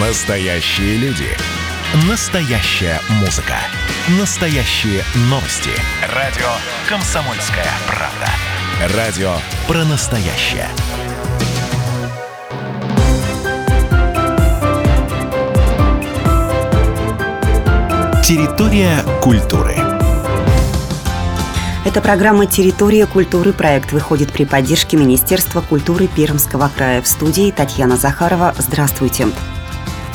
[0.00, 1.26] Настоящие люди.
[2.08, 3.56] Настоящая музыка.
[4.18, 5.68] Настоящие новости.
[6.14, 6.48] Радио
[6.88, 8.96] «Комсомольская правда».
[8.96, 9.34] Радио
[9.68, 10.68] про настоящее.
[18.24, 19.76] Территория культуры.
[21.84, 23.52] Эта программа «Территория культуры».
[23.52, 27.02] Проект выходит при поддержке Министерства культуры Пермского края.
[27.02, 28.54] В студии Татьяна Захарова.
[28.56, 29.26] Здравствуйте.
[29.26, 29.59] В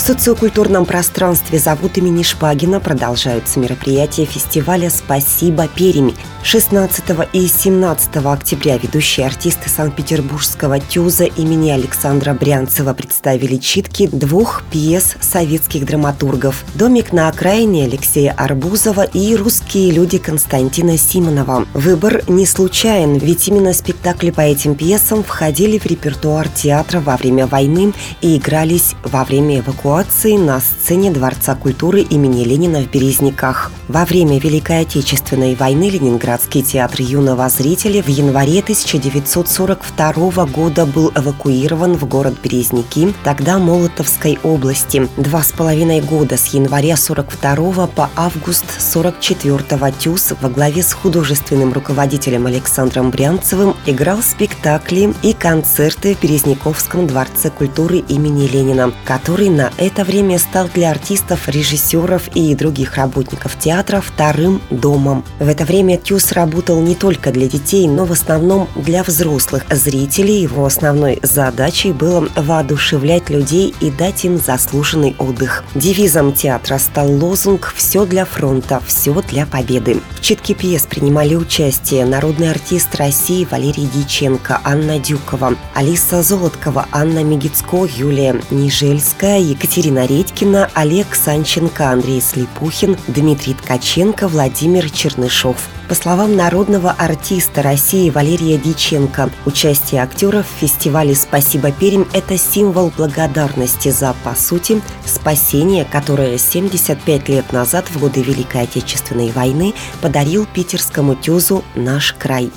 [0.06, 6.14] социокультурном пространстве «Зовут имени Шпагина» продолжаются мероприятия фестиваля «Спасибо, Перми».
[6.44, 15.16] 16 и 17 октября ведущие артисты Санкт-Петербургского ТЮЗа имени Александра Брянцева представили читки двух пьес
[15.22, 21.66] советских драматургов «Домик на окраине» Алексея Арбузова и «Русские люди» Константина Симонова.
[21.74, 27.48] Выбор не случайен, ведь именно спектакли по этим пьесам входили в репертуар театра во время
[27.48, 27.92] войны
[28.22, 33.72] и игрались во время эвакуации на сцене Дворца культуры имени Ленина в Березниках.
[33.88, 41.12] Во время Великой Отечественной войны Ленинград Ленинградский театр юного зрителя в январе 1942 года был
[41.16, 45.08] эвакуирован в город Березники, тогда Молотовской области.
[45.16, 51.72] Два с половиной года с января 42 по август 44 ТЮЗ во главе с художественным
[51.74, 59.72] руководителем Александром Брянцевым играл спектакли и концерты в Березниковском дворце культуры имени Ленина, который на
[59.88, 65.24] это время стал для артистов, режиссеров и других работников театра вторым домом.
[65.40, 70.42] В это время Курс работал не только для детей, но в основном для взрослых зрителей.
[70.42, 75.64] Его основной задачей было воодушевлять людей и дать им заслуженный отдых.
[75.76, 80.02] Девизом театра стал лозунг «Все для фронта, все для победы».
[80.12, 87.24] В читке пьес принимали участие народный артист России Валерий Диченко, Анна Дюкова, Алиса Золоткова, Анна
[87.24, 95.68] Мегицко, Юлия Нижельская, Екатерина Редькина, Олег Санченко, Андрей Слепухин, Дмитрий Ткаченко, Владимир Чернышов.
[95.90, 102.92] По словам народного артиста России Валерия Диченко, участие актеров в фестивале «Спасибо, Пермь»– это символ
[102.96, 110.46] благодарности за, по сути, спасение, которое 75 лет назад, в годы Великой Отечественной войны, подарил
[110.46, 112.50] питерскому тюзу наш край.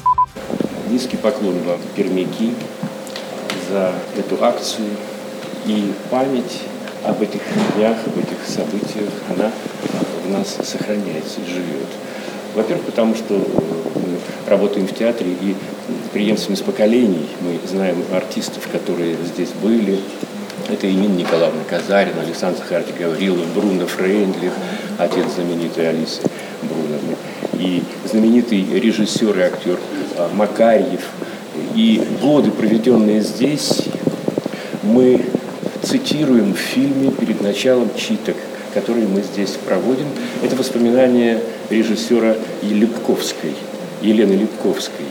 [0.88, 2.54] Низкий поклон вам, пермяки,
[3.68, 4.88] за эту акцию
[5.66, 6.62] и память
[7.04, 7.41] об этих
[7.75, 9.50] днях, об этих событиях, она
[10.25, 11.88] в нас сохраняется живет.
[12.54, 13.41] Во-первых, потому что э,
[13.94, 14.19] мы
[14.50, 15.54] работаем в театре и
[16.12, 17.28] преемственность поколений.
[17.41, 20.00] Мы знаем артистов, которые здесь были.
[20.69, 24.53] Это и Нина Николаевна Казарина, Александр Захарович Гаврилов, Бруно Фрейндлих,
[24.98, 26.22] отец знаменитой Алисы
[26.62, 27.16] Бруновны,
[27.54, 29.78] и знаменитый режиссер и актер
[30.16, 31.03] э, Макарьев.
[31.75, 33.82] И годы, проведенные здесь,
[34.82, 35.25] мы
[35.88, 38.37] цитируем в фильме перед началом читок–
[38.75, 40.06] которые мы здесь проводим.
[40.43, 41.41] Это воспоминания
[41.71, 43.54] режиссера Липковской,
[44.03, 45.06] Елены Липковской.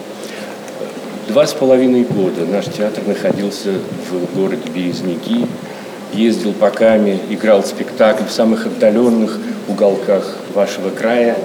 [1.27, 3.73] Два с половиной года наш театр находился
[4.09, 5.45] в городе Березники,
[6.13, 11.37] ездил по Каме, играл спектакль в самых отдаленных уголках вашего края.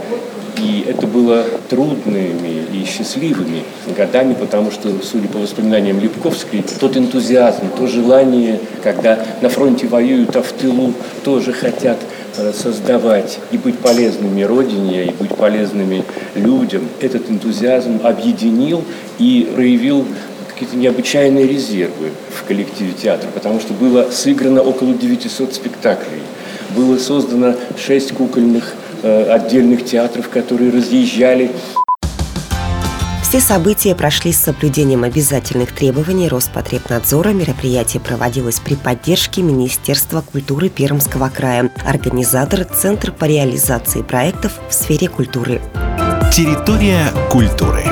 [0.58, 3.64] И это было трудными и счастливыми
[3.96, 10.36] годами, потому что, судя по воспоминаниям Липковской, тот энтузиазм, то желание, когда на фронте воюют,
[10.36, 10.92] а в тылу
[11.24, 11.98] тоже хотят
[12.36, 16.04] э, создавать и быть полезными Родине, и быть полезными
[16.34, 18.84] людям, этот энтузиазм объединил
[19.18, 20.04] и проявил
[20.52, 26.20] какие-то необычайные резервы в коллективе театра, потому что было сыграно около 900 спектаклей,
[26.74, 28.74] было создано 6 кукольных
[29.04, 31.50] Э, отдельных театров, которые разъезжали.
[33.24, 37.30] Все события прошли с соблюдением обязательных требований Роспотребнадзора.
[37.30, 41.72] Мероприятие проводилось при поддержке Министерства культуры Пермского края.
[41.84, 45.60] Организатор– Центр по реализации проектов в сфере культуры.
[46.32, 47.82] Территория культуры.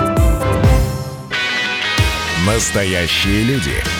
[2.46, 3.99] Настоящие люди.